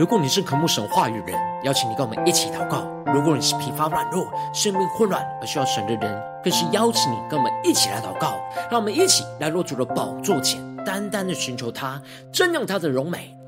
[0.00, 8.40] 如果你是渴慕神话语人，邀请你跟我们一起祷告；如果你是疲乏软弱、生命混乱而需要神的人，更是邀请你跟我们一起来祷告。
[8.70, 12.00] 让我们一起来落主的宝座前，单单的寻求他，
[12.32, 13.36] 瞻仰他的荣美。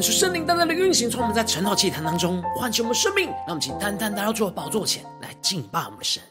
[0.00, 6.22] 恳求圣灵单单的运行，从我们在晨祷祭坛当中唤起我们生命，让我们请单单来到主的宝座前来敬拜我们的神。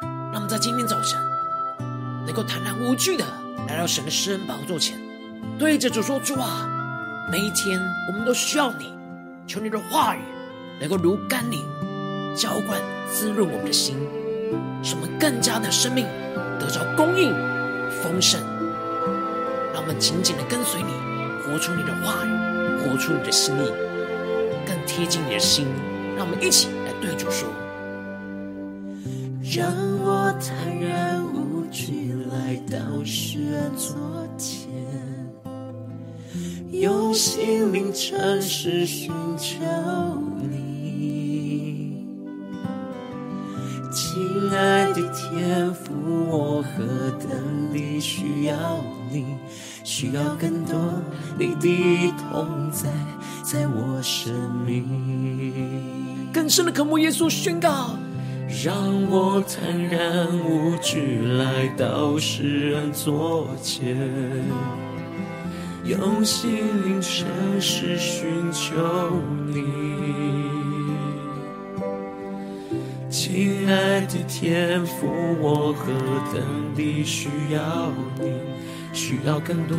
[0.00, 1.20] 让我们在今天早晨
[2.24, 3.24] 能够坦然无惧的
[3.66, 4.96] 来到神的施恩宝座前，
[5.58, 6.68] 对着主说：“主啊，
[7.32, 8.94] 每一天我们都需要你，
[9.44, 10.20] 求你的话语
[10.78, 11.60] 能够如甘霖
[12.36, 12.80] 浇灌
[13.10, 13.96] 滋润我们的心，
[14.84, 16.06] 使我们更加的生命
[16.60, 17.34] 得着供应
[17.90, 18.40] 丰盛。
[19.72, 20.92] 让我们紧紧的跟随你。”
[21.46, 22.30] 活出你的话语，
[22.78, 23.70] 活出你的心意，
[24.66, 25.66] 更贴近你的心。
[26.16, 27.46] 让我们一起来对主说：
[29.42, 33.94] 让我坦然无惧来到施恩座
[34.38, 34.70] 前，
[36.72, 39.54] 用心灵诚实寻求
[40.50, 42.06] 你。
[43.92, 45.92] 亲爱的天父，
[46.30, 46.84] 我何
[47.20, 48.82] 等地需要
[49.12, 49.26] 你。
[49.86, 50.74] 需要更多
[51.36, 52.88] 你的同在，
[53.42, 54.32] 在我生
[54.64, 56.30] 命。
[56.32, 57.96] 更深的渴慕耶稣宣告，
[58.64, 58.74] 让
[59.10, 63.96] 我坦然无惧来到世人座前，
[65.84, 67.26] 用心灵诚
[67.60, 68.74] 实寻求
[69.46, 69.64] 你。
[73.10, 75.06] 亲爱的天父，
[75.40, 75.92] 我何
[76.32, 76.42] 等
[76.74, 78.30] 地需要你。
[78.94, 79.76] 需要更多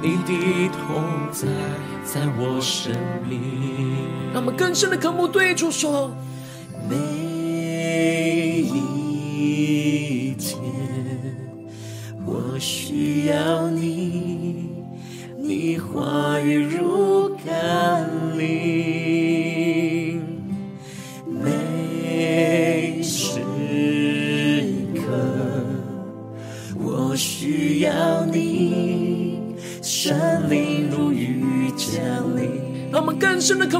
[0.00, 1.48] 你的同在，
[2.04, 2.94] 在我生
[3.28, 3.40] 命。
[4.32, 6.16] 让我们更深的渴慕对主说：
[6.88, 6.96] 每
[8.62, 10.56] 一天，
[12.24, 14.70] 我需要你，
[15.36, 18.93] 你话语如甘霖。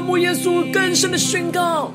[0.05, 1.91] 慕耶稣，更深的宣告。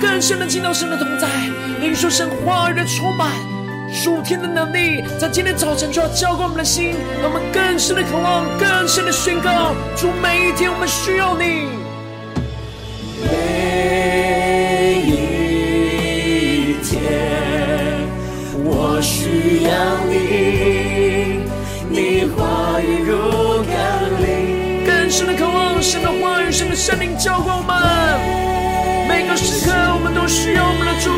[0.00, 1.26] 更深的进到神的同在，
[1.80, 3.30] 领受神话语的充满，
[3.92, 11.68] 属天的能力，在今天早晨就要浇灌我们的心，让我们更深的渴望，更深的宣告：主，每一天我们需要你。
[13.22, 13.28] 每
[15.06, 17.00] 一天，
[18.64, 19.70] 我需要
[20.10, 21.40] 你，
[21.88, 23.74] 你话语如甘
[24.20, 27.74] 霖，更深的渴望，神的话语，神的圣灵浇灌我们。
[29.08, 29.72] 每个时刻，
[30.26, 31.08] 我需要我们的主。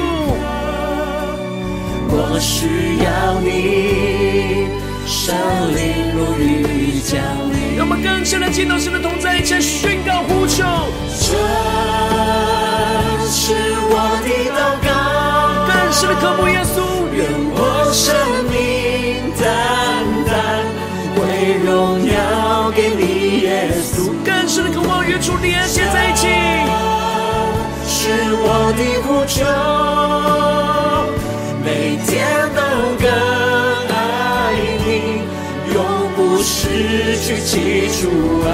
[2.11, 4.69] 我需要你，
[5.07, 5.35] 圣
[5.75, 7.17] 灵如雨降
[7.51, 7.79] 临。
[7.79, 10.63] 让我们更深的敬到神的同在，一起宣告呼求。
[11.09, 11.33] 这
[13.31, 13.55] 是
[13.89, 14.93] 我的祷告，
[15.73, 16.88] 更深的渴慕耶稣。
[28.79, 29.43] 我的呼求，
[31.65, 32.61] 每天都
[33.03, 33.11] 更
[33.91, 34.55] 爱
[34.87, 34.89] 你，
[35.75, 35.77] 永
[36.15, 38.03] 不失去记住
[38.47, 38.49] 爱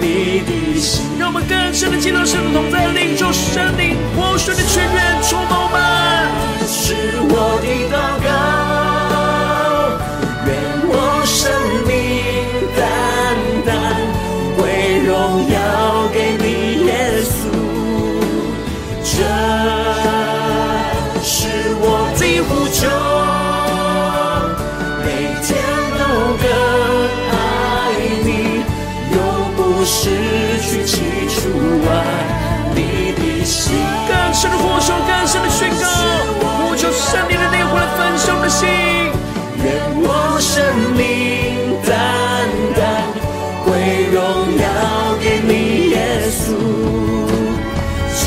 [0.00, 0.04] 你
[0.40, 0.50] 的
[0.80, 1.04] 心。
[1.16, 5.38] 让我们更深的进入神的同在，领受圣灵活水的泉源充
[5.70, 6.26] 满。
[6.66, 8.25] 是我的祷告，
[22.48, 22.88] 呼求，
[25.04, 25.06] 每
[25.42, 25.48] 天
[25.98, 26.00] 都
[26.42, 26.44] 更
[27.32, 27.34] 爱
[28.24, 28.28] 你，
[29.12, 29.16] 永
[29.56, 29.98] 不失
[30.60, 30.94] 去起
[31.28, 31.36] 初
[31.88, 31.90] 爱
[32.74, 32.78] 你
[33.12, 33.54] 的心。
[34.08, 35.84] 更深的呼求，更深的宣告，
[36.40, 38.68] 呼求圣灵的烈火来焚烧我的心。
[39.64, 39.64] 愿
[39.96, 40.54] 我生
[40.96, 41.02] 命
[41.84, 41.90] 单
[42.76, 42.78] 单
[43.64, 43.66] 归
[44.12, 44.16] 荣
[44.58, 44.64] 耀
[45.20, 45.94] 给你，耶
[46.30, 46.44] 稣。
[48.22, 48.26] 这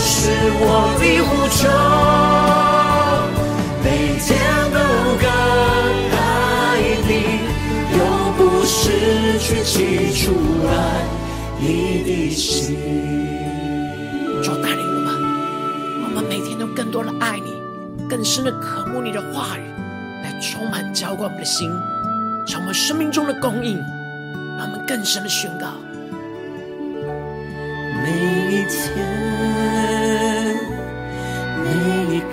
[0.00, 0.10] 是
[0.60, 0.62] 我
[0.98, 1.60] 的呼求，
[12.16, 12.76] 的心。
[14.42, 15.14] 主带领我们，
[16.04, 17.52] 我们每天都更多的爱你，
[18.08, 19.62] 更深的渴慕你的话语，
[20.22, 21.70] 来充满浇灌我们的心，
[22.46, 23.76] 成为生命中的供应，
[24.56, 25.66] 让我们更深的宣告。
[28.02, 28.10] 每
[28.52, 30.56] 一天，
[31.64, 31.68] 每
[32.16, 32.24] 一刻，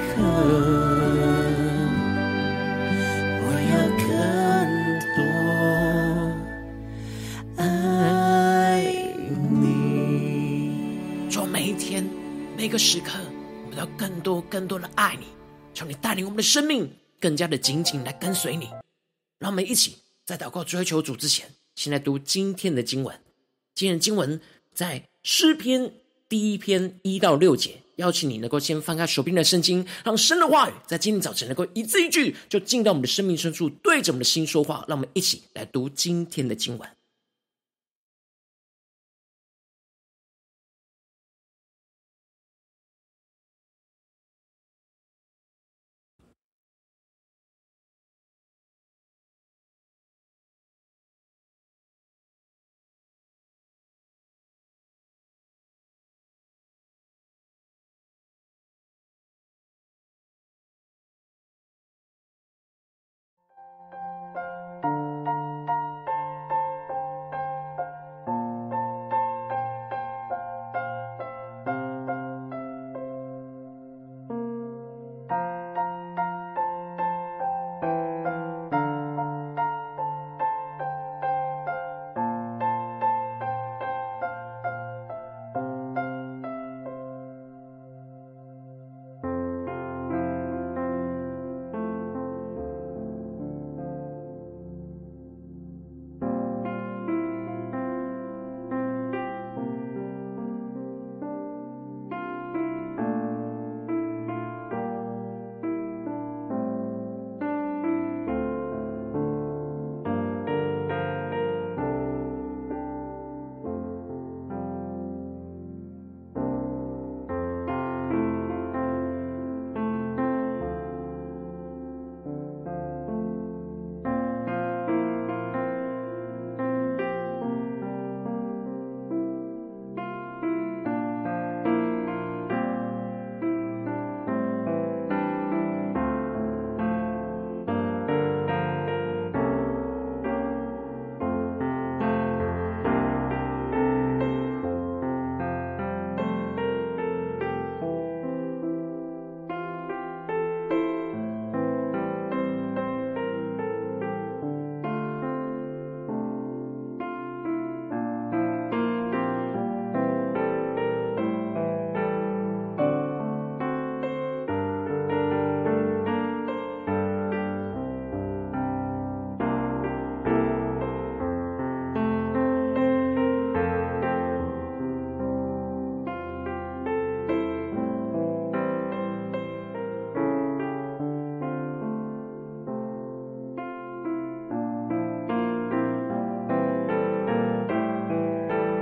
[12.75, 13.13] 个时刻，
[13.63, 15.27] 我们要更多、更多的爱你，
[15.73, 16.91] 求你带领我们的生命
[17.21, 18.69] 更加的紧紧来跟随你。
[19.39, 19.95] 让我们一起
[20.25, 23.17] 在祷告追求主之前，先来读今天的经文。
[23.73, 24.41] 今天的经文
[24.73, 25.05] 在。
[25.23, 25.91] 诗篇
[26.29, 34.85] 第一篇一到六节，邀请你能够先翻开手边的圣经，让神的话语在今天早晨能够一字一句就进到我们的生命深处，对着我们的心说话。
[34.87, 36.87] 让我们一起来读今天的经文。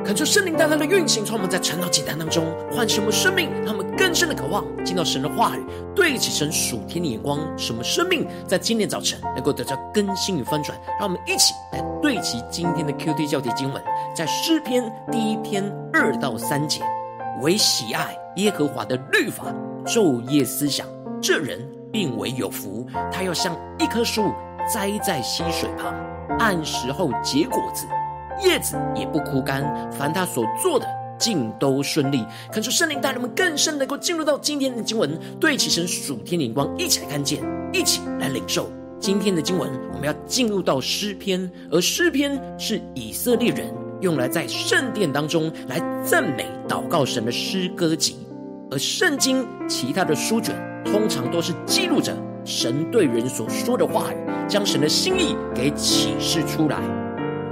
[0.05, 5.63] 恳求圣灵带来的运行，从我们在晨祷祭坛当中唤醒我们生命，让我们更深的渴望听到神的话语，
[5.95, 10.77] 对齐神属天的眼光，什么生命在今天早晨能够得到更新与翻转。
[10.99, 13.81] 让我们一起来对齐今天的 QT 教题经文，
[14.13, 16.81] 在诗篇第一篇二到三节：
[17.41, 19.45] 唯喜爱耶和华的律法，
[19.85, 20.85] 昼夜思想，
[21.21, 22.85] 这人并为有福。
[23.09, 24.33] 他要像一棵树
[24.71, 25.95] 栽在溪水旁，
[26.39, 27.87] 按时候结果子。
[28.41, 30.87] 叶子也不枯干，凡他所做的
[31.17, 32.25] 尽都顺利。
[32.51, 39.69] 恳求圣灵带领我们更深能够进入到今天的经文，对齐神属天的眼光，一起来看见，一起来领受今天的经文。
[39.93, 48.17] 我们要进入到诗篇，而诗篇是以色列人用来在圣殿当中来赞美、祷告神的诗歌集。
[48.71, 52.11] 而圣经其他的书卷通常都是记录着
[52.43, 54.15] 神对人所说的话语，
[54.49, 57.02] 将神的心意给启示出来。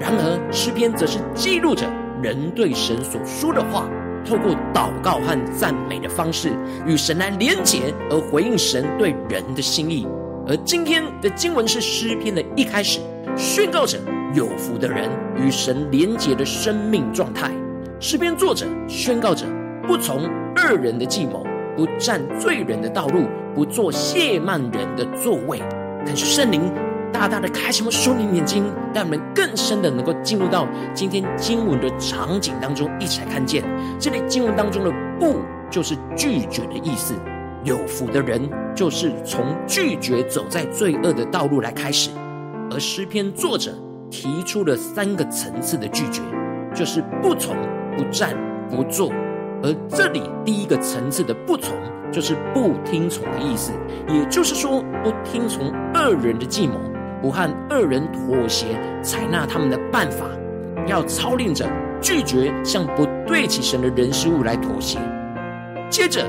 [0.01, 1.85] 然而，诗篇则是记录着
[2.23, 3.87] 人对神所说的话，
[4.25, 6.53] 透过祷告和赞美的方式
[6.87, 10.07] 与神来连结，而回应神对人的心意。
[10.47, 12.99] 而今天的经文是诗篇的一开始，
[13.37, 13.99] 宣告着
[14.33, 17.51] 有福的人与神连结的生命状态。
[17.99, 19.45] 诗篇作者宣告着
[19.87, 20.23] 不从
[20.55, 21.45] 恶人的计谋，
[21.77, 25.61] 不占罪人的道路，不做亵慢人的座位。
[26.03, 26.73] 但是圣灵。
[27.11, 28.63] 大大的开启我们属灵眼睛，
[28.93, 33.63] 让我们更深的能够进入到今天经文的场景当中，一起来看见
[33.99, 35.39] 这里经文当中的“不”
[35.69, 37.13] 就是拒绝的意思。
[37.63, 42.09] 有福的人就是从拒绝走在罪恶的道路来开始。
[42.71, 43.71] 而诗篇作者
[44.09, 46.21] 提出了三个层次的拒绝，
[46.73, 47.55] 就是不从、
[47.95, 48.35] 不站、
[48.69, 49.11] 不坐。
[49.61, 51.77] 而这里第一个层次的不从，
[52.11, 53.71] 就是不听从的意思，
[54.07, 56.79] 也就是说不听从恶人的计谋。
[57.21, 58.65] 不和恶人妥协，
[59.01, 60.25] 采纳他们的办法，
[60.87, 61.69] 要操练着
[62.01, 64.97] 拒绝向不对起神的人事物来妥协。
[65.89, 66.25] 接着，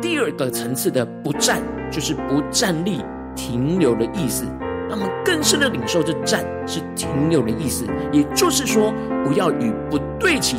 [0.00, 3.04] 第二个层次的不站，就是不站立、
[3.34, 4.44] 停留的意思。
[4.88, 8.92] 那么更深的领受，这站是停留的意思，也就是说，
[9.24, 10.56] 不要与不对起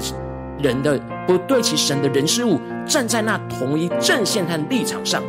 [0.59, 0.97] 人的、
[1.27, 5.21] 不对起神的人事物站在那同一阵线和立场上，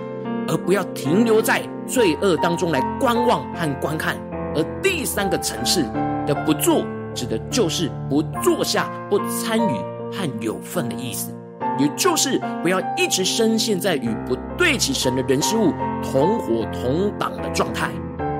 [0.47, 4.17] 而不要停留在罪恶当中来观望和观看。
[4.55, 5.83] 而第三个层次
[6.27, 9.73] 的不做，指的就是不坐下、不参与
[10.13, 11.35] 和有份的意思，
[11.79, 17.91] 也就是不要一直深陷在与不对齐神的人事物同伙同党的状态。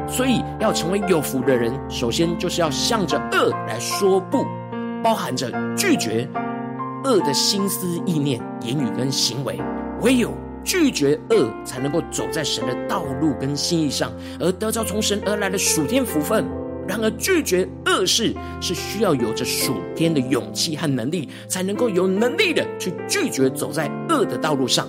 [0.09, 4.45] 所以，要成为有福的人，首先就是要向着恶来说不，
[5.03, 6.29] 包含着拒绝
[7.05, 9.59] 恶的心思意念、言语跟行为，
[10.03, 10.31] 唯有。
[10.65, 16.45] 拒绝恶，才能够走在神的道路跟心意上，而得着从神而来的属天福分。
[16.89, 24.89] 然而，拒绝恶事是需要有着属天的勇气和能力，才能够有能力的去拒绝走在恶的道路上。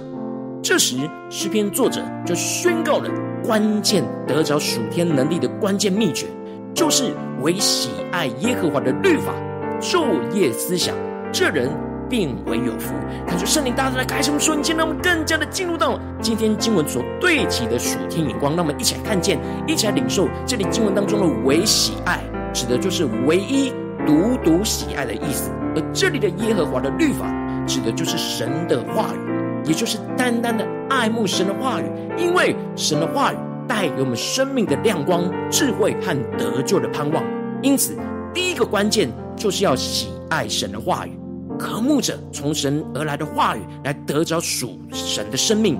[0.63, 0.97] 这时，
[1.29, 3.09] 诗篇作者就宣告了
[3.45, 6.25] 关键得着属天能力的关键秘诀，
[6.73, 9.33] 就是唯喜爱耶和华的律法，
[9.79, 10.95] 昼夜思想，
[11.31, 11.69] 这人。
[12.13, 12.93] 并为有福。
[13.25, 18.55] 感谢圣灵大大的开什么瞬间，让我们更加的进入到今天经文所对齐的属天眼光。
[18.55, 22.19] 让我们一起来看见，一起来领受这里经文当中的“唯喜爱”，
[22.53, 23.73] 指的就是唯一、
[24.05, 27.25] 独独喜爱的意思；而这里的耶和华的律法，
[27.65, 31.85] 指的就是神的话语，也就是单单的爱慕神的话语。
[32.15, 37.23] 因为神的话语带给我们生命的亮光、智慧和得救的盼望。
[37.63, 37.97] 因此，
[38.35, 41.22] 第一个关键就是要喜爱神的话语。
[41.57, 45.79] 渴慕着从神而来的话语，来得着属神的生命，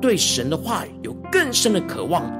[0.00, 2.30] 对神的话语有更深的渴望、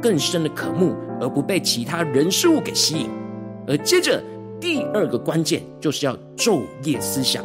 [0.00, 3.08] 更深的渴慕，而不被其他人事物给吸引。
[3.68, 4.22] 而接着
[4.60, 7.44] 第二个关键，就是要昼夜思想，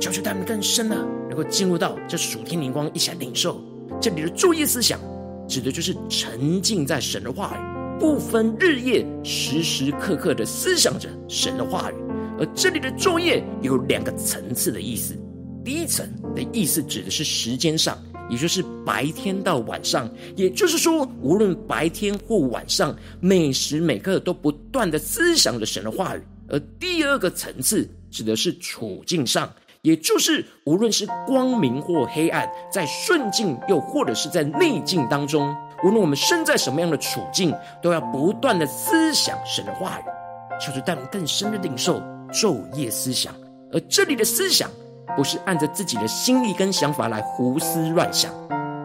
[0.00, 0.96] 求求他们更深的
[1.28, 3.60] 能够进入到这属天灵光，一起来领受
[4.00, 4.98] 这里的昼夜思想，
[5.46, 11.94] 指的就是沉浸在神的话语，不分日夜，时时刻刻的思想着神的话语。
[12.38, 15.16] 而这里的昼夜有两个层次的意思，
[15.64, 26.22] 第一层的意思指的是时间上，也就是白天到晚上，也就是说，无论白天或晚上，每时每刻都不断的思想着神的话语。
[26.48, 29.50] 而第二个层次指的是处境上，
[29.82, 35.52] 也就是无论是光明或黑暗，在顺境又或者是在逆境当中，
[35.82, 37.52] 无论我们身在什么样的处境，
[37.82, 40.04] 都要不断的思想神的话语，
[40.60, 42.00] 求主带领更深的领受。
[42.32, 43.34] 昼夜思想，
[43.72, 44.70] 而这里的思想
[45.16, 48.32] 不是按着自己的心意跟想法来胡思乱想，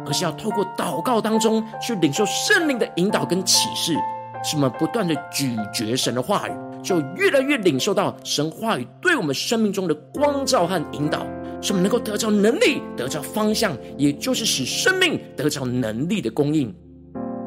[0.06, 3.96] 而是要透过祷告当中去领受圣灵的引导跟启示，
[4.44, 6.52] 使我们不断的咀嚼神的话语，
[6.84, 11.26] 就越来越领受到神话语对我们生命中的光照和引导，
[11.62, 16.74] 使我们能够得着能力，得着方向，也就是使生命得着能力的供应。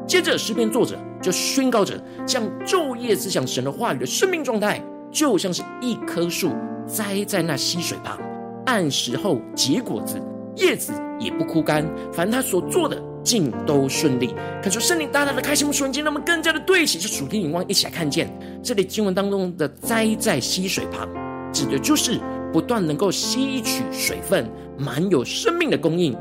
[0.07, 4.79] 接着，诗篇作者就宣告着，将昼夜思想神的话语的生命状态，
[5.15, 6.51] 就像是一棵树
[6.85, 8.19] 栽在那溪水旁，
[8.65, 10.21] 按时候结果子，
[10.57, 10.91] 叶子
[11.21, 14.35] 也不枯干，凡他所做的，尽都顺利。
[14.61, 18.29] 恳求圣灵大大的开心我们属灵眼睛，让我们更加的对齐这属天眼光，一起来看见
[18.61, 21.07] 这里经文当中的栽在溪水旁，
[21.53, 22.19] 指的就是
[22.51, 24.45] 不断能够吸取水分、
[24.77, 26.13] 满有生命的供应。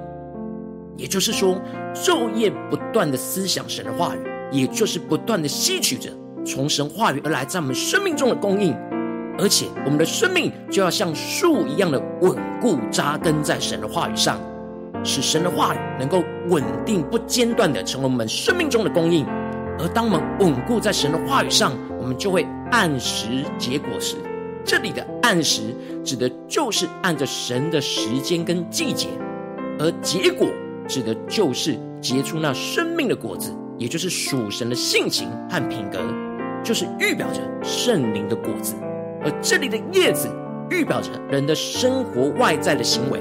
[0.96, 1.60] 也就是说，
[1.92, 6.10] 昼夜不断的思想神的话语，也就是不断的吸取着
[6.44, 8.74] 从神话语而来在我们生命中的供应，
[9.38, 14.38] 而且我们的生命就要像树一样的稳固扎根在神的话语上，
[15.02, 19.26] 使神的话语能够稳定不间断的成为我们生命中的供应。
[19.78, 24.16] 而当我们稳固在神的话语上，我们就会按时结果实。
[24.64, 29.08] 这里的按时指的就是按着神的时间跟季节，
[29.78, 30.46] 而结果。
[30.86, 35.98] 指的就是结出那生命的果子，也就是属神的性情和品格，
[36.64, 38.74] 就是预表着圣灵的果子。
[39.22, 40.28] 而这里的叶子
[40.70, 43.20] 预表着人的生活外在的行为，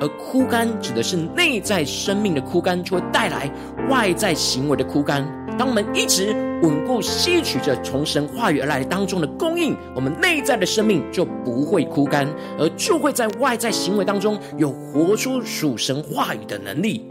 [0.00, 3.50] 而枯干指的是内在生命的枯干，就会带来
[3.88, 5.24] 外在行为的枯干。
[5.58, 12.26] 当我们一直稳固吸取着从神话语而来当中的供应，我们内在的生命就不会枯干，
[12.58, 17.06] 而就会在外在行为当中有活出属神话语的能力。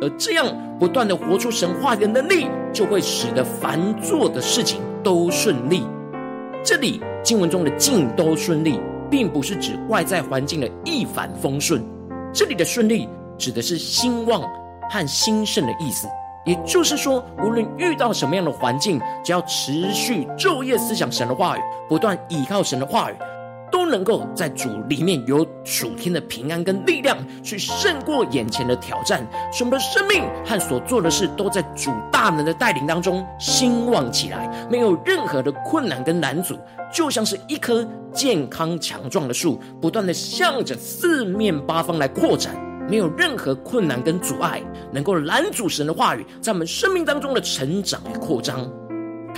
[0.00, 0.46] 而这样
[0.78, 5.84] 不断的活出神话语的能力，就会使得凡做的事情都顺利。
[6.64, 11.82] 这里经文中的尽都顺利，并不是指外在环境的一帆风顺，
[12.32, 13.08] 这里的顺利
[13.38, 14.42] 指的是兴旺
[14.90, 16.08] 和兴盛的意思。
[16.46, 23.14] 也就是说，无论遇到什么样的环境，只要持续昼夜思想神的话语，不断倚靠神的话语，
[23.70, 29.26] 都能够在主里面有属天的平安跟力量，去胜过眼前的挑战。
[29.52, 36.58] 使我们的生命和所做的事，都在主大能的带领当中兴旺起来，没有任何的困难跟拦阻，
[36.92, 42.54] 就像是一棵健康强壮的树，不断的向着四面八方来扩展。
[42.88, 44.60] 没有任何困难跟阻碍
[44.92, 48.68] 能够拦阻神的话语在我们生命当中的成长与扩张。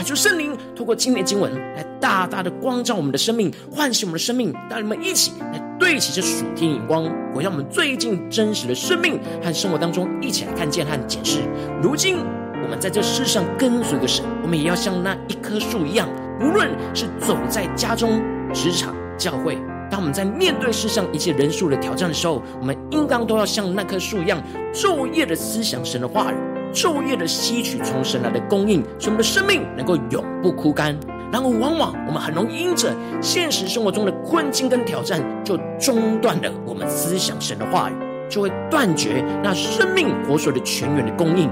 [0.02, 11.38] 恳求圣灵透过今天经文来大大的光照我们的生命，唤醒我们的生命，带你们一起来对齐这属天眼光，回到我们最近真实的生命和生活当中，一起来看见和检视。
[11.80, 12.16] 如今
[12.64, 16.08] 我们在这世上跟随的神，我们也要像那一棵树一样，
[16.40, 18.20] 无论是走在家中、
[18.52, 19.56] 职场、教会。
[19.88, 24.42] 当我们在面对世上一切人数的挑战的时候，我们应当都要像那棵树一样，
[24.74, 26.34] 昼夜的思想神的话语，
[26.72, 30.98] 昼夜的吸取从神来的供应，使我们的生命能够永不枯干。
[31.30, 37.94] 然而，往往我们很容易因着现实生活中的困境跟挑战，就中断了我们思想神的话语，
[38.28, 41.50] 就会断绝那生命活水的泉源的供应，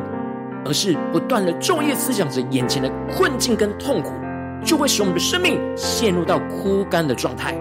[0.64, 4.11] 而是不断的昼夜思想着眼前的困境跟痛苦，
[4.64, 7.56] 就会使我们的生命陷入到枯干的状态。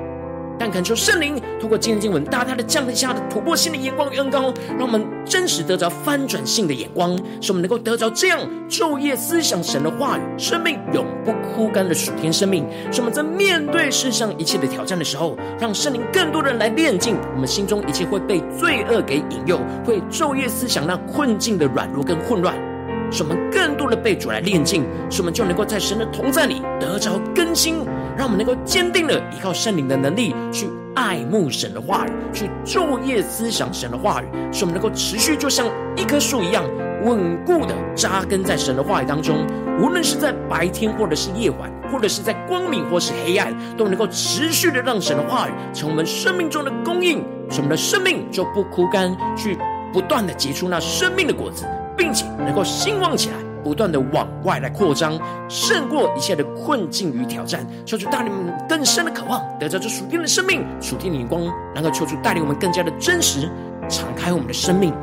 [0.59, 12.67] 但恳求圣灵通过今天经文，大大的降下的突破性的眼光与恩膏，让我们真实得着翻转性的眼光，使我们能够得着这样昼夜思想神的话语，生命永不枯干的属天生命。
[12.91, 22.68] 使我们在面对世上一切的挑战的时候，让圣灵更多的人来炼净我们心中一切会被罪恶给引诱，会昼夜思想那困境的软弱跟混乱。
[23.11, 27.85] 使我们更多的被主来炼净，使我们就能够在神的同在里得着更新。
[28.17, 36.65] 让我们能够坚定的依靠圣灵的能力，去爱慕神的话语，去昼夜思想神的话语，使我们能够持续就像一棵树一样
[37.05, 39.47] 稳固的扎根在神的话语当中。
[39.79, 49.57] 无论是在白天，或者是夜晚，或者是在光明，或是黑暗，都能够持续的让神的话语成为我们生命中的供应，使我们的生命就不枯干，去
[49.93, 51.65] 不断的结出那生命的果子，
[51.99, 53.35] 并且能够兴旺起来。
[53.61, 57.67] 不断的往外来扩张，胜过一切的困境与挑战。
[57.85, 61.43] 求主带领我们更深的渴望，得着这属天的生命、属天的眼光，
[61.75, 63.51] 能够求主带领我们更加的真实，
[63.89, 64.93] 敞开我们的生命，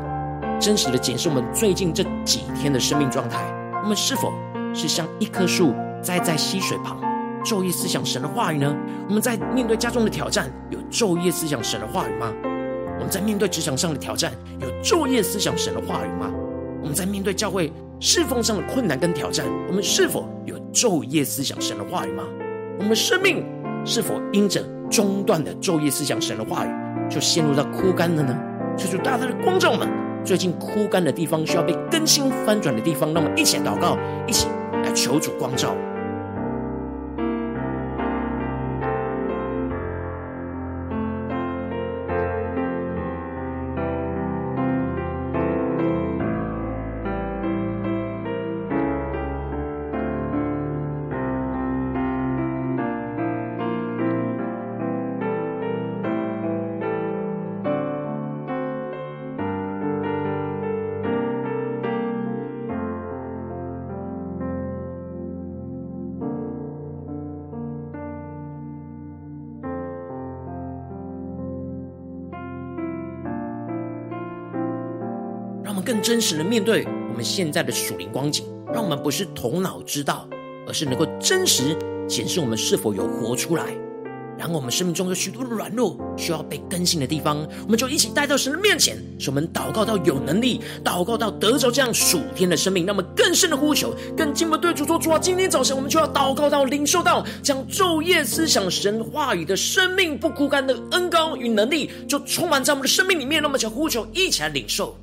[0.59, 3.45] 真实的检视我们最近这几天的生命状态。
[3.83, 4.33] 我们是否
[4.73, 6.99] 是像一棵树栽在溪水旁，
[7.45, 8.75] 昼夜思想神的话语呢？
[9.07, 12.33] 我们在面对家中的挑战，有昼夜思想神的话语吗？
[12.95, 16.31] 我们在面对职场上的挑战，有昼夜思想神的话语吗？
[16.87, 17.69] 我们在面对教会
[17.99, 22.23] 侍奉上的困难跟挑战，我们是否有昼夜思想神的话语吗？
[22.79, 23.45] 我们生命
[23.83, 26.69] 是否因着中断的昼夜思想神的话语，
[27.09, 28.33] 就陷入到枯干了呢？
[28.77, 29.85] 求主大大的光照们，
[30.23, 35.75] 最近枯干的地方，需要被更新翻转的地方，那么一起祷告，一起来求主光照。
[76.07, 80.25] 真实的面对我们现在的属灵光景，让我们不是头脑知道，
[80.65, 81.75] 而是能够真实
[82.07, 83.65] 检视我们是否有活出来。
[84.37, 92.85] 然后我们生命中有许多的软弱，需要被更新的地方，我们就一起带到神的面前，使我们祷告到有能力，祷告到得着这样属天的生命。
[92.85, 103.43] 那么更深的呼求，更进一步对主说：主啊，今天早晨我们就要祷告到领受到，将昼夜思想神话语的生命不枯干的恩膏与能力，就充满在我们的生命里面。
[103.43, 104.97] 那么，就呼求，一起来领受。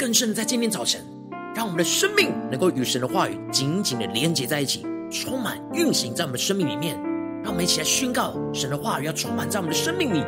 [0.00, 1.04] 更深的在今天早晨，
[1.54, 6.98] 让我们的生命能够与神的话语紧紧的连接在一起，充满运行在我们的生命里面。
[7.44, 10.24] 让我们一起来宣告神的话语要充满在我们的生命里。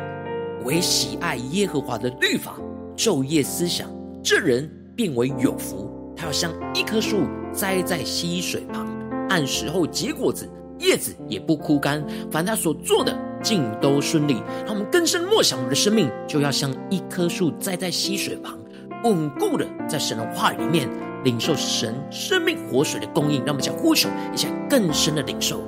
[0.63, 2.55] 惟喜爱耶和华的律法，
[2.95, 3.89] 昼夜思想，
[4.21, 5.89] 这人变为有福。
[6.15, 8.87] 他要像一棵树栽在溪水旁，
[9.27, 12.05] 按时候结果子，叶子也不枯干。
[12.29, 14.35] 凡他所做的，尽都顺利。
[14.67, 18.55] 让我们更深默想我们的生命，就要像一棵树栽在溪水旁。
[19.03, 20.89] 稳固的在神的话语里面
[21.23, 25.61] 领受神生命活水的供应，让我们将呼求一下更深的领受。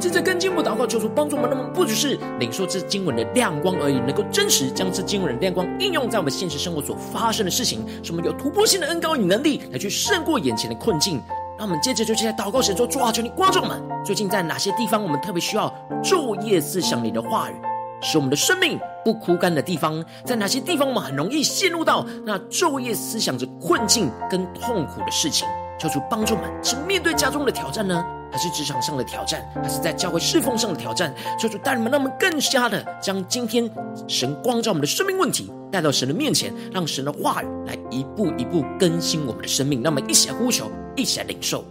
[0.00, 11.20] 们正在跟经文祷告，求主帮助我们，那么不只是领受这经文的亮光而已，能够真实将这经文的亮光应用在我们现实生活所发生的事情，使我们有突破性的恩膏与能力来去胜过眼前的困境。
[11.58, 15.70] 让我们接着就在祷告神说：主啊，求你观众们，最近在哪些地方我们特别需要
[16.02, 17.54] 昼夜思想你的话语，
[18.00, 25.46] 使我们的生命不枯干的地方，在哪些地方我们很容易陷入到那昼夜思想着困境跟痛苦的事情？
[25.78, 28.02] 求主帮助们，是面对家中的挑战呢？
[28.30, 31.14] 还是职场上的挑战，还是在教会侍奉上的挑战？
[31.38, 33.68] 求主带领们，让我们更加的将今天
[34.08, 39.82] 神光照我们的生命问题带到神的面前，让神的话语来一步一步更新我们的生命。
[39.82, 41.64] 让我们一起来呼求，一起来领受。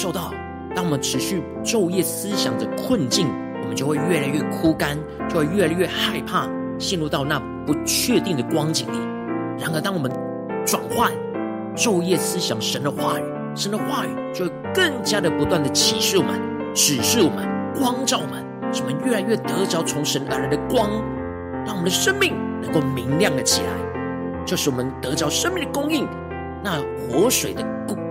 [0.00, 0.32] 受到，
[0.74, 3.28] 当我们持续昼夜思想着困境，
[3.60, 4.96] 我们就会越来越枯干，
[5.28, 8.96] 就会越来越害怕，陷入到那不确定的光景里。
[9.58, 10.10] 然而，当我们
[10.64, 11.12] 转换
[11.76, 13.22] 昼夜思想神的话语，
[13.54, 16.40] 神的话语就会更加的不断的启示我们、
[16.74, 17.46] 指示我们、
[17.78, 20.88] 光照我们，使我们越来越得着从神而来的光，
[21.66, 22.32] 让我们的生命
[22.62, 26.08] 能够明亮了起来，就是我们得着生命的供应，
[26.64, 27.62] 那活水的。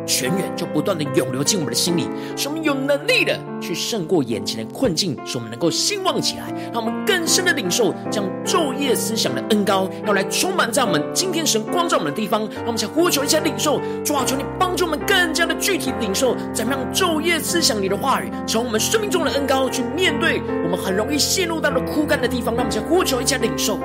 [0.10, 23.78] 泉源就不断的涌流进我们的心里，使我们有能力的去胜过眼前的困境，使我们能够兴旺起来，让我们更深的领受将昼夜思想的恩膏，要来充满在我们今天神光照我们的地方，让我们想呼求一下领受，主啊，求你帮助我们更加的具体领受，怎么样昼夜思想你的话语，从我们生命中的恩膏去面对我们很容易陷入到了枯干的地方，让我们想呼求一下领受。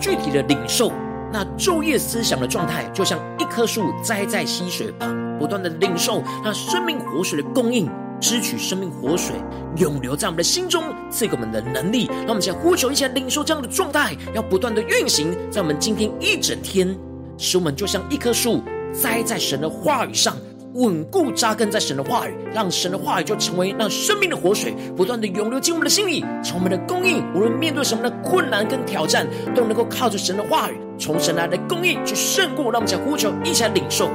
[0.00, 0.92] 具体的领受
[1.32, 9.34] 那昼夜思想的状态，就像一棵树栽在溪水旁，不断的领受那生命活水的供应，支取生命活水
[9.76, 12.06] 永留在我们的心中，赐给我们的能力。
[12.06, 16.96] 让我们先呼求一下，领受这样的状态，要不断的运行在我们今天一整天，
[17.36, 20.36] 使我们就像一棵树栽在神的话语上。
[20.74, 27.24] 稳固扎根在神的话语，让神的话语就成为让生命的活水，不断的涌流进我们的心里，从我们的供应。
[27.32, 32.64] 无论面对什么的困难跟挑战，都能够靠着神的话语，从神来的供应去胜过。
[32.72, 34.10] 让我们想呼求，一起来领受。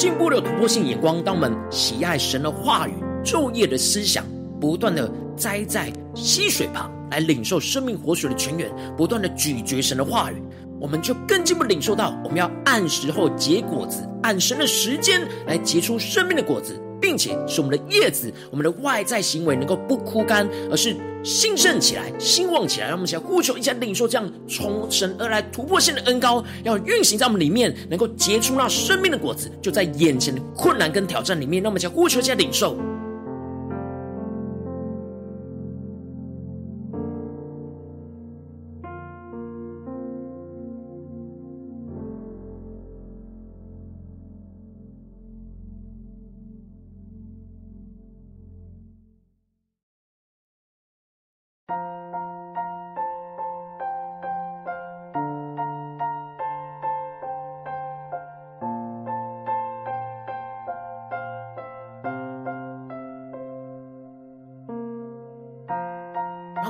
[0.00, 4.24] 进步的突破性眼光，当我们喜爱神的话语，昼夜的思想，
[4.58, 10.42] 不断的栽在溪水旁，来领受生命活水的泉源，不断的咀嚼神的话语，
[10.80, 16.80] 我们就更进一步领受到，我们要按时候结果子，按神的时间来结出生命的果子。
[17.00, 22.88] 并且使我们的叶子、我们的外在行为能够不枯干，而是兴盛起来、兴旺起来。
[22.88, 29.50] 让我们想呼求一下，领受这样从神而来突破性的恩高，要运行在我们里面，能够结出那生命的果子。
[29.62, 32.76] 就在眼前的困难跟挑战里面，让我们想呼求一下领受。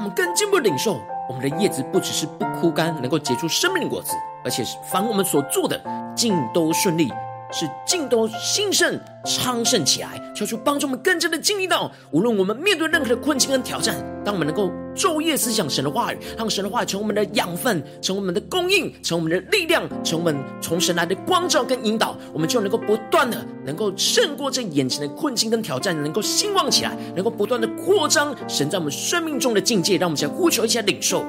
[0.01, 5.79] 我们更进一步领受，我们的叶子不只是不枯干，能够结出生命的果子，而且是凡我们所做的，
[6.17, 7.13] 尽都顺利，
[7.53, 10.19] 是尽都兴盛昌盛起来。
[10.35, 31.25] 求主帮助我们更加的经历到，无论我们面对任何的困境跟挑战，当我们能够昼夜思想神的话语，让神的话语成为我们的养分，成为我们的供应，成为我们的力量，成为我们从神来的光照跟引导，我们就能够不断的能够胜过这眼前的困境跟挑战，能够兴旺起来，能够不断的扩张神在我们生命中的境界，让我们想呼求一下领受。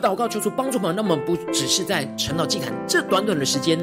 [0.00, 0.96] 祷告，求主帮助我们。
[0.96, 3.78] 那么不只是在晨祷祭坛这短短的时间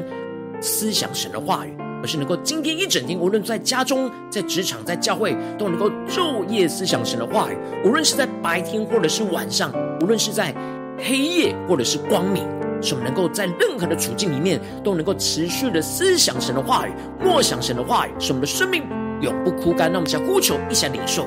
[0.60, 7.56] 思想神的话语，而是能够今天一整天，无论在家中、在职场、在教会，都能够昼夜思想神的话语。
[7.84, 10.54] 无论是在白天或者是晚上，无论是在
[10.98, 12.44] 黑夜或者是光明，
[12.80, 18.82] 使我们能够在任何的处境里面，都能够持续的思想神的话语，默想神的话语，使我们的生命
[19.20, 19.90] 永不枯干。
[19.90, 21.26] 那我们想呼求一下领受。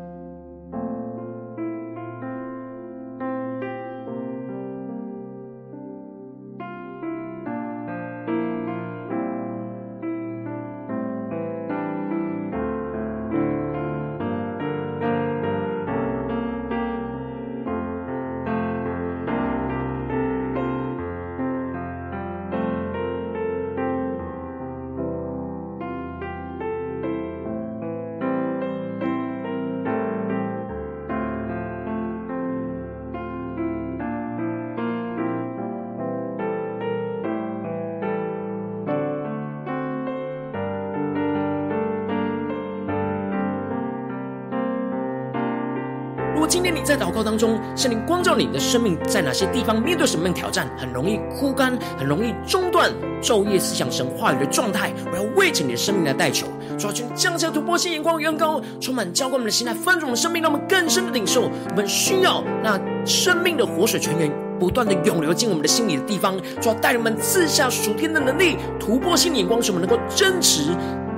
[46.73, 52.89] 你在祷告当中，圣灵光照你的生命，在哪些地方面对什么样的挑战，很容易枯干，很容易中断，
[53.21, 70.71] 昼夜思想神话语的状态，我要为着你的生命来代求，主要去降下突破性眼光，远高，充满浇灌我们的心来翻转我们生命，让我们更深的领受，我们需要那生命的活水泉源不断的涌流进我们的心里的地方，主要带人们赐下属天的能力，突破性眼光，使我们能够真实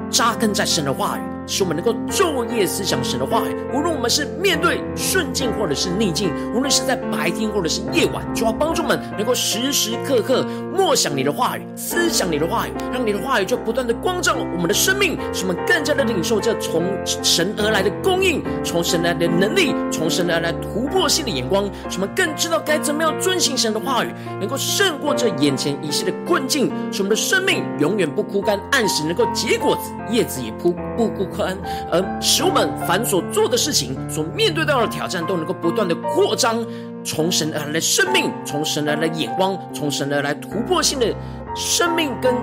[0.10, 1.33] 扎根在神的话语。
[1.46, 30.74] 使我们能够昼夜思想神的话语，无论我们是面对顺境或者是逆境，无论是在白天或者是夜晚，主要帮助我们能够时时刻刻默想你的话语，思想你的话语，让你的话语就不断的光照我们的生命，使我们更加的领受这从神而来的供应，从神而来的能力，从神而来突破性的眼光，使我们更知道该怎么样遵行神的话语，能够胜过这眼前一切的困境，使我们的生命永远不枯干，按时能够结果子，叶子也枯。
[30.96, 31.58] 不枯干，
[31.92, 36.66] 而使我们凡所做的事情，所面对到的挑战，都能够不断的扩张，
[37.04, 41.14] 从神而来的生命，从神而来的眼光，从神而来突破性的
[41.56, 42.34] 生命跟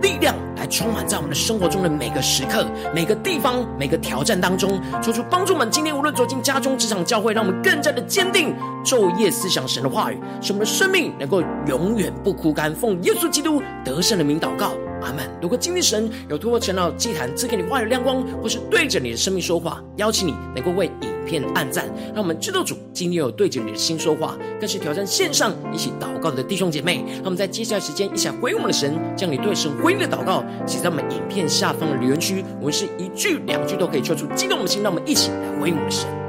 [0.00, 5.70] 力量，来充满在我们的生活中的每个时刻、每个地方、每个挑战当中，求主帮助我们。
[5.70, 12.74] 今天无论走进家中、职场、教会，让我们更加的坚定，昼夜思想神的话语，使我们的生命能够永远不枯干。
[12.74, 14.72] 奉耶稣基督得胜的名祷告。
[15.02, 15.28] 阿门。
[15.40, 27.04] 如果今天神有透过晨祷祭坛赐给你话语亮光，或是对着你的生命说话，邀请你能够为影片按赞，让我们知道主今天有对着你的心说话，更是挑战线上一起祷告的弟兄姐妹。
[27.16, 36.19] 让我们在接下来时间一起回应我们的神，将你对神回应的祷告写在我们影片下方的留言区，我们是一句两句都可以说出激动的心，让我们一起来回应我们的神。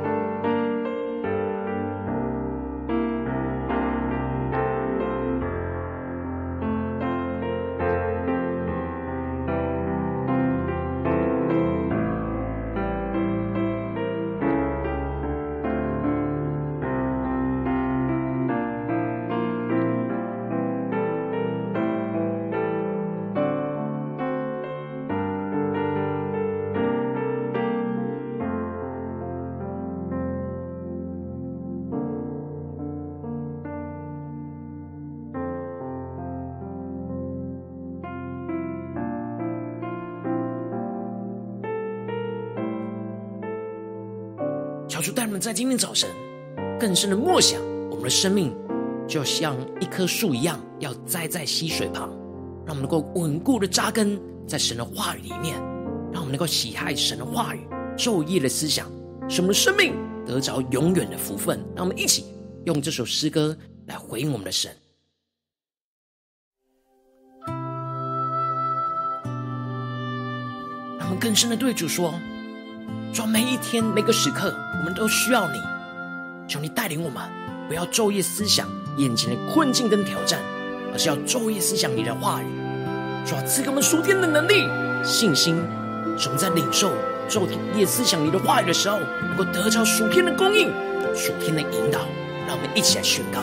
[45.22, 46.10] 带我们在今天早晨
[46.80, 47.62] 更深的默想，
[47.92, 48.52] 我们的生命
[49.08, 52.10] 就像一棵树一样，要栽在溪水旁，
[52.66, 55.62] 让我们能够稳固的扎根在神的话语里面，
[56.12, 57.60] 让我们能够喜爱神的话语，
[57.96, 58.88] 昼夜的思想，
[59.30, 59.94] 使我们的生命
[60.26, 61.64] 得着永远的福分。
[61.76, 62.26] 让我们一起
[62.66, 63.56] 用这首诗歌
[63.86, 64.76] 来回应我们的神，
[70.98, 72.12] 让我们更深的对主说。
[73.14, 75.60] 说每一天每个时刻，我们都需要你，
[76.48, 77.22] 求你带领我们，
[77.68, 80.40] 不要昼夜思想眼前的困境跟挑战，
[80.94, 82.46] 而是要昼夜思想你的话语。
[83.26, 84.66] 说赐给我们属天的能力、
[85.04, 85.62] 信心，
[86.18, 86.94] 使我们在领受
[87.30, 90.70] 昼夜思想你的话语的时候，能够得着属天的供应、
[91.14, 92.00] 属天的引导。
[92.48, 93.42] 让我们一起来宣告。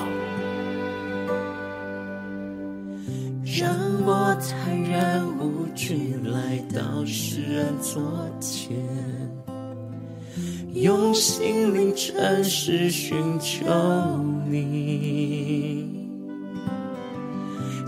[3.45, 3.71] 让
[4.05, 8.03] 我坦然无惧来到世人座
[8.41, 8.77] 前。
[10.75, 13.65] 用心灵诚实寻求
[14.47, 15.89] 你，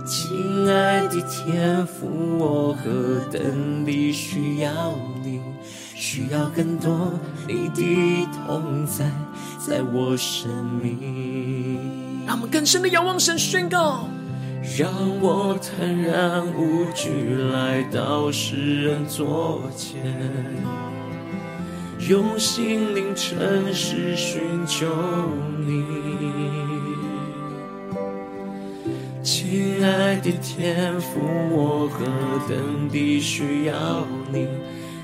[0.06, 2.08] 亲爱的天父，
[2.38, 5.40] 我何等地需要你，
[5.94, 7.12] 需要更多
[7.46, 9.04] 你的同在，
[9.58, 10.50] 在我生
[10.82, 11.78] 命。
[12.26, 14.08] 让我们更深的仰望神，宣告，
[14.78, 20.00] 让我坦然无惧来到世人座前。
[22.08, 24.86] 用心灵诚实寻求
[25.58, 25.84] 你，
[29.22, 31.20] 亲爱的天父，
[31.50, 32.06] 我何
[32.48, 34.48] 等地需要你，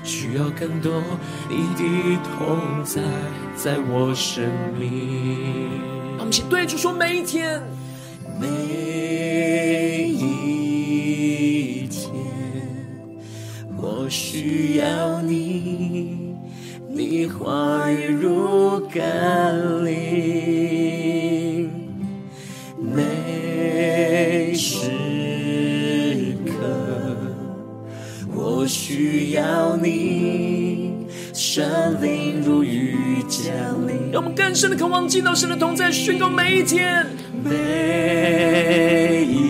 [0.03, 1.01] 需要更多
[1.47, 1.83] 你的
[2.23, 3.01] 同在，
[3.55, 4.43] 在我生
[4.77, 5.69] 命。
[6.17, 7.61] 让我们一起对主说：每一天，
[8.41, 8.47] 每
[10.09, 10.27] 一
[11.87, 12.11] 天，
[13.77, 16.16] 我需要你。
[16.97, 21.69] 你话语如甘霖，
[22.81, 24.79] 每时
[26.47, 26.51] 刻
[28.33, 30.91] 我需要你，
[31.35, 32.97] 神灵如雨
[33.29, 33.47] 降
[33.87, 34.11] 临。
[34.11, 37.05] 让我们更深的渴望见到神的同在，宣告每一天，
[37.43, 39.46] 每一天。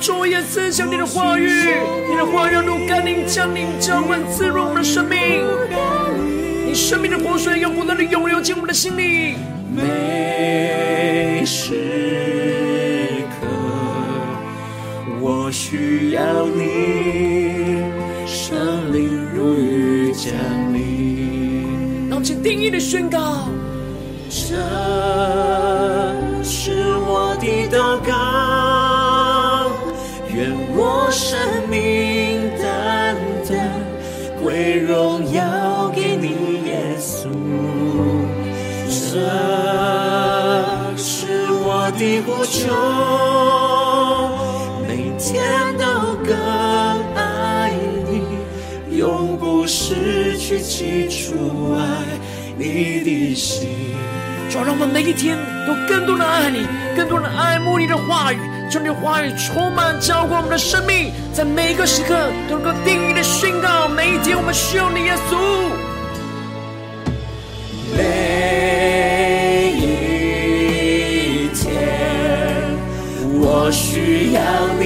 [0.00, 1.48] 说我们要昼夜思想你的话语，
[2.08, 5.44] 你的话语如甘霖，将你浇灌滋润我们的生命。
[6.66, 9.36] 你生命的活水要不断的涌流进我们的心里。
[9.74, 13.46] 每时刻，
[15.20, 17.82] 我需要你，
[18.26, 20.32] 圣灵如雨降
[20.72, 22.08] 临。
[22.08, 23.48] 让我们定义的宣告，
[24.28, 24.56] 这
[42.30, 42.68] 我的呼求，
[44.86, 45.42] 每天
[45.78, 45.84] 都
[46.26, 46.36] 更
[47.14, 47.72] 爱
[48.10, 48.22] 你，
[48.98, 51.80] 永不失去起初爱
[52.58, 53.68] 你的心。
[54.50, 58.38] 主，让我们每一天都更多的爱你，更多的爱慕你的话语，
[58.70, 62.14] 将你的话语充满浇灌我们的生命，在每一个时刻
[62.48, 65.87] 都能够定义的宣告，每一天我们需要你，耶稣。
[73.68, 74.77] 我需要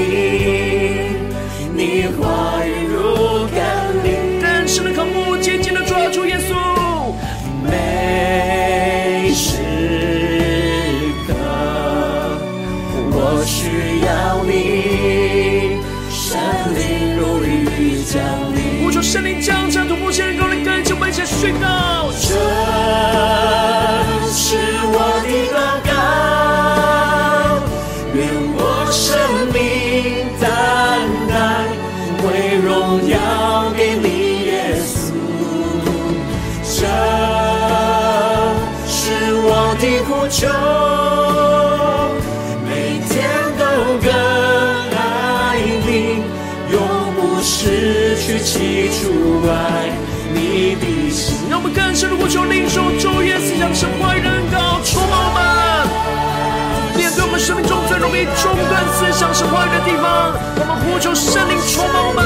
[59.03, 61.96] 中断思想神话语的地方，我们呼求圣灵充满。
[62.07, 62.22] 我们，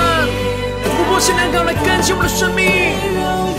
[0.85, 2.93] 突破性的恩膏来更新我们的生命。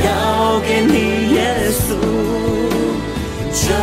[0.06, 1.98] 要给你耶稣，
[3.52, 3.74] 这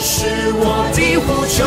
[0.00, 1.62] 是我的呼求，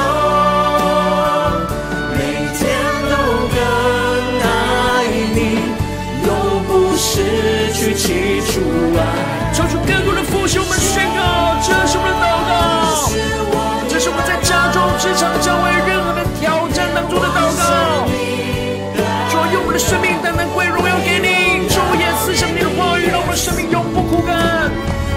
[19.79, 24.69] 的生命单单归荣耀给你，昼夜思想你的话语，让我们的生命永不枯干。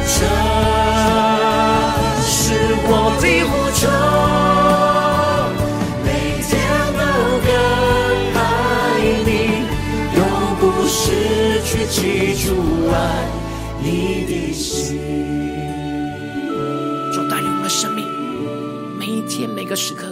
[0.07, 0.23] 这
[2.23, 2.55] 是
[2.87, 3.91] 我的呼求，
[6.05, 6.51] 每天
[6.95, 7.03] 都
[7.43, 7.51] 更
[8.39, 8.41] 爱
[9.27, 9.67] 你，
[10.17, 10.23] 永
[10.61, 12.55] 不失去起初
[12.93, 12.95] 爱
[13.83, 14.95] 你的心。
[17.13, 18.07] 就带领我们的生命，
[18.97, 20.07] 每一天每个时刻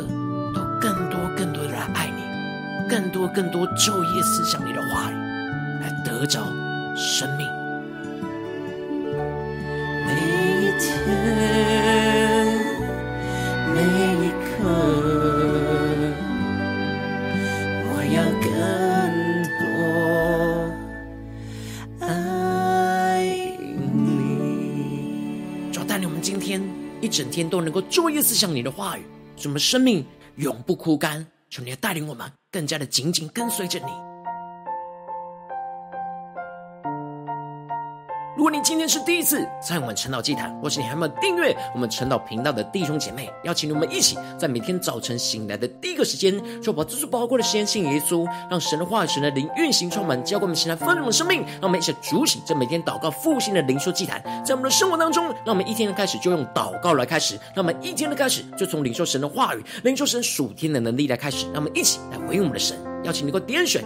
[2.90, 5.14] 更多更多昼夜思想你的话语，
[5.80, 6.44] 来得着
[6.96, 7.46] 生命。
[10.04, 10.12] 每
[10.58, 10.98] 一天，
[13.72, 13.80] 每
[14.26, 14.66] 一刻，
[17.86, 18.50] 我要更
[19.60, 19.64] 多
[22.04, 22.10] 爱
[23.94, 25.70] 你。
[25.70, 26.60] 主带领我们今天
[27.00, 29.02] 一整天都能够昼夜思想你的话语，
[29.36, 31.24] 使我们生命永不枯干。
[31.50, 34.09] 求你带领我们更加的紧紧跟随着你。
[38.36, 51.42] 如果你今天是第一次在我们晨祷祭坛，或是你还没有订阅我们晨祷频道的弟兄姐妹，邀请你们一起在每天早晨醒来的第一个时间，就把这最宝贵的时间献给耶稣，让神的话语、神的灵运行充满，浇灌我们现在丰盛的生命。
[51.60, 61.46] 让我们一起主起这每天祷告复兴的灵修祭坛，在我们的生活当中，让我们一天的开始就用祷告来开始，让我们一天的开始就从领受神的话语、领受神属天的能力来开始。
[61.46, 63.84] 让我们一起来回应我们的神，邀请你给我点选。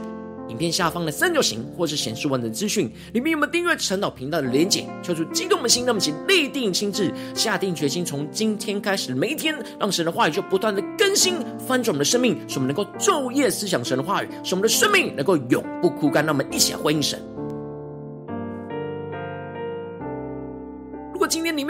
[0.49, 4.85] 影片下方的三角形，或是显示完整资讯，里面有没有订阅陈导频道的连结？
[5.03, 11.37] 求主激动的心，那么请立定心智，下定决心，从今天开始每一天，让神的话语就不断的更新
[11.67, 16.25] 翻转我们的生命，使我们能够昼夜思想神的话语，使我们的生命能够永不枯干。
[16.25, 17.21] 让我们一起来回应神。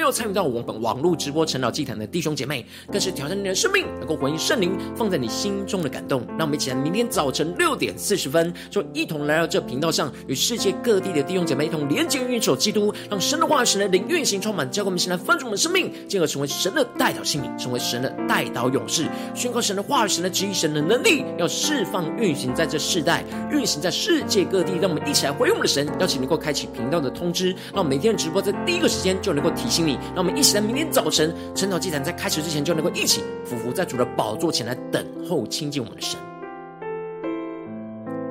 [0.04, 6.22] 有参与到我们本网络直播晨祷祭坛的弟兄姐妹，更是挑战你的生命，能够回应圣灵放在你心中的感动。
[6.38, 24.74] 让我们一起来，明天早晨六点四十分，就一同来到这频道上，与世界各地的弟兄姐妹一同连接、运手基督，让神的话语、神的灵运行充满，教给我们现在分足我们的生命，进而成为神的代祷性命，成为神的代祷勇士，宣告神的话语、神的旨意、神的能力，要释放运行在这世代，运行在世界各地。
[24.80, 29.93] 让我们一起来回应我们的神，邀请能够开启频道的通知，让每天的直播在第一个时间就能够提醒你。
[30.14, 36.18] 那我们一起在明天早晨晨祷祭坛在开始之前，就能够一起俯伏在主的宝座前来等候亲近我们的神。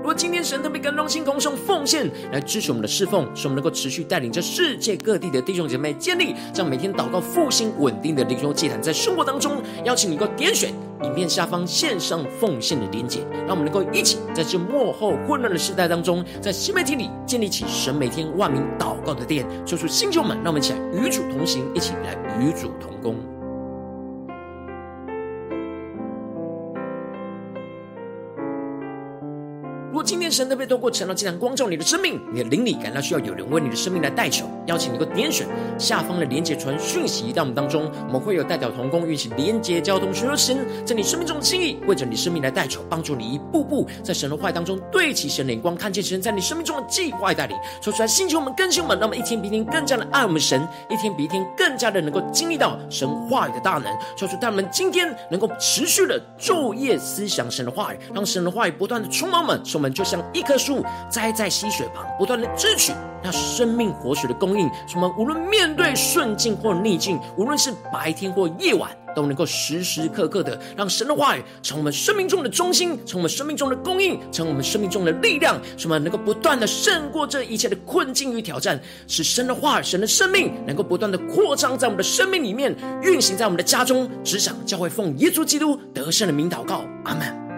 [0.03, 10.73] 如果今天神特别感动心，同时用奉献来支持我们的侍奉，使我们能够持续带领着世界各地的弟兄姐妹建立这样每天祷告复兴稳定的灵修祭坛，在生活当中，邀请你能够点选
[11.03, 19.45] 影片下方线上奉献的连结，让我们能够一起在这幕后混乱的时代当中，在新媒体里建立起神每天万名祷告的殿。
[19.65, 23.32] 说出星球们，让我们一起来与主同行，一起来与主同工。
[30.05, 53.85] 今天神特别透过晨祷祭坛光照你的生命，你的灵里感到需要有人为你的生命来代求，邀请你能够点选下方的连结传讯息到我们当中，我们会有代表同工运行连结交通，寻求神在你生命中的心意，为着你生命来代求，帮助你一步步在神的话语当中对齐神的眼光，看见神在你生命中的计划带领，说出来，星球我们更新我们，那么一天比一天更加的爱我们神，一天比一天更加的能够经历到神话语的大能，
[54.17, 59.93] 说出他们今天能够持续的昼夜思想神的话语，让神的话语不断的充满我们，使我们。
[59.93, 62.93] 就像一棵树栽在溪水旁，不断的支取
[63.23, 64.69] 那生命活水的供应。
[64.87, 65.13] 什么？
[65.17, 75.59] 无论面对顺境或逆境，无论是白天或夜晚，都能够时时刻刻的让神的话语成我们生命中的中心，成为我们生命中的供应，成我们生命中的力量。
[75.77, 75.99] 什么？
[75.99, 87.52] 能够不断的胜过这一切的困境与挑战，使神的话语、神的生命能够不断的扩张在我们的生命里面，运行在我们的家中、职场、教会，奉耶稣基督得胜的名祷告，阿门。